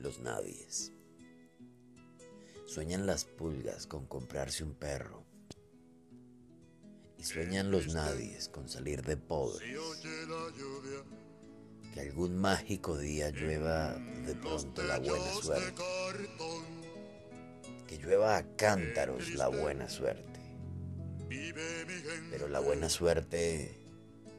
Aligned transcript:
los 0.00 0.20
nadies. 0.20 0.92
Sueñan 2.66 3.06
las 3.06 3.24
pulgas 3.24 3.86
con 3.86 4.06
comprarse 4.06 4.64
un 4.64 4.74
perro. 4.74 5.24
Y 7.18 7.24
sueñan 7.24 7.70
los 7.70 7.92
nadies 7.92 8.48
con 8.48 8.68
salir 8.68 9.02
de 9.02 9.16
pobres. 9.16 9.68
Que 11.92 12.00
algún 12.00 12.38
mágico 12.38 12.96
día 12.96 13.30
llueva 13.30 13.94
de 13.94 14.34
pronto 14.36 14.82
la 14.84 14.98
buena 14.98 15.32
suerte. 15.34 15.82
Que 17.86 17.98
llueva 17.98 18.36
a 18.36 18.56
cántaros 18.56 19.34
la 19.34 19.48
buena 19.48 19.88
suerte. 19.88 20.40
Pero 22.30 22.48
la 22.48 22.60
buena 22.60 22.88
suerte 22.88 23.76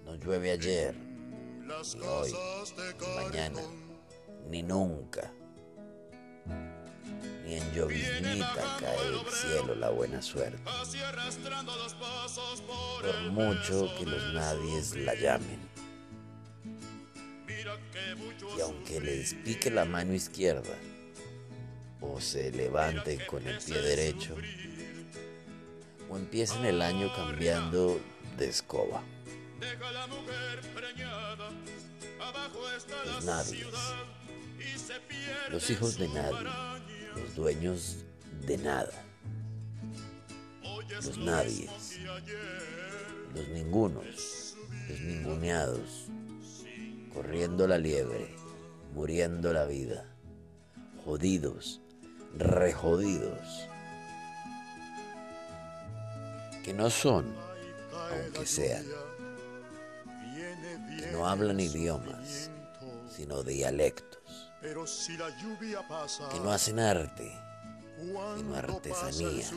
no 0.06 0.16
llueve 0.16 0.52
ayer, 0.52 0.96
ni 0.96 2.02
hoy, 2.02 2.34
ni 3.00 3.16
mañana, 3.16 3.62
ni 4.50 4.64
nunca. 4.64 5.32
Ni 7.46 7.56
en 7.56 7.74
lloviznita 7.74 8.78
cae 8.80 9.12
del 9.12 9.26
cielo 9.32 9.76
la 9.76 9.90
buena 9.90 10.22
suerte. 10.22 10.62
Por 13.02 13.22
mucho 13.32 13.90
que 13.98 14.06
los 14.06 14.34
nadies 14.34 14.96
la 14.96 15.16
llamen. 15.16 15.60
Y 18.58 18.62
aunque 18.62 19.00
les 19.00 19.34
pique 19.34 19.70
la 19.70 19.86
mano 19.86 20.14
izquierda, 20.14 20.76
o 22.02 22.20
se 22.20 22.52
levanten 22.52 23.20
con 23.28 23.48
el 23.48 23.58
pie 23.60 23.82
derecho, 23.82 24.36
o 26.10 26.18
empiecen 26.18 26.66
el 26.66 26.82
año 26.82 27.14
cambiando 27.16 28.00
de 28.38 28.50
escoba. 28.50 29.04
Los 33.06 33.26
nadies, 33.26 33.68
los 35.52 35.70
hijos 35.70 35.98
de 35.98 36.08
nadie, 36.08 36.50
los 37.16 37.36
dueños 37.36 37.98
de 38.46 38.58
nada, 38.58 38.92
los 41.04 41.18
nadies, 41.18 42.00
los 43.36 43.48
ningunos, 43.50 44.56
los 44.90 45.00
ninguneados, 45.02 46.08
corriendo 47.14 47.68
la 47.68 47.78
liebre, 47.78 48.36
muriendo 48.94 49.54
la 49.54 49.66
vida, 49.66 50.06
jodidos, 51.06 51.82
rejodidos, 52.38 53.68
que 56.64 56.74
no 56.74 56.90
son, 56.90 57.34
aunque 57.92 58.46
sean, 58.46 58.86
que 61.00 61.12
no 61.12 61.28
hablan 61.28 61.60
idiomas, 61.60 62.52
sino 63.10 63.44
dialectos, 63.44 64.11
que 64.62 66.40
no 66.40 66.52
hacen 66.52 66.80
arte, 66.80 67.32
sino 68.38 68.56
artesanía, 68.56 69.50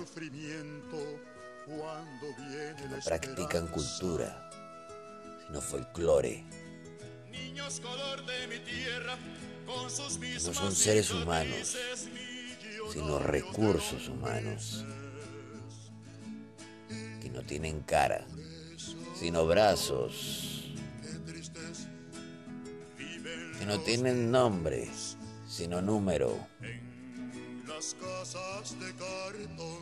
que 2.76 2.88
no 2.88 2.96
practican 3.04 3.66
cultura, 3.68 4.50
sino 5.46 5.60
folclore, 5.60 6.44
que 7.30 7.52
no 10.44 10.54
son 10.54 10.74
seres 10.74 11.10
humanos, 11.10 11.76
sino 12.92 13.18
recursos 13.18 14.08
humanos, 14.08 14.84
que 17.20 17.28
no 17.30 17.42
tienen 17.42 17.80
cara, 17.82 18.26
sino 19.18 19.46
brazos, 19.46 20.53
que 23.58 23.66
no 23.66 23.80
tienen 23.80 24.30
nombre, 24.30 24.88
sino 25.48 25.80
número, 25.80 26.46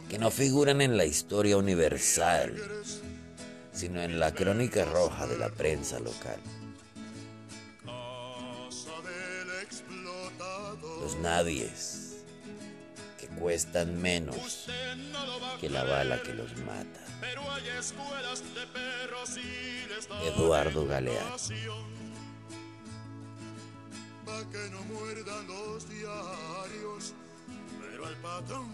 que 0.08 0.18
no 0.18 0.30
figuran 0.30 0.80
en 0.80 0.96
la 0.96 1.04
historia 1.04 1.56
universal, 1.56 2.54
sino 3.72 4.02
en 4.02 4.20
la 4.20 4.32
crónica 4.34 4.84
roja 4.84 5.26
de 5.26 5.38
la 5.38 5.50
prensa 5.50 5.98
local. 5.98 6.38
Los 11.00 11.16
nadies, 11.16 12.24
que 13.18 13.26
cuestan 13.28 14.00
menos 14.00 14.68
que 15.60 15.68
la 15.68 15.84
bala 15.84 16.22
que 16.22 16.32
los 16.32 16.56
mata. 16.58 17.00
Eduardo 20.24 20.86
Galeano. 20.86 21.36
Que 24.50 24.70
no 24.70 24.82
muerdan 24.82 25.46
los 25.46 25.88
diarios, 25.88 27.14
pero 27.80 28.06
al 28.06 28.16
patrón 28.16 28.68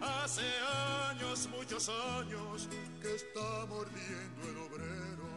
hace 0.00 0.42
años, 1.10 1.48
muchos 1.50 1.88
años, 1.88 2.68
que 3.00 3.14
está 3.14 3.66
mordiendo 3.66 4.48
el 4.48 4.56
obrero. 4.58 5.27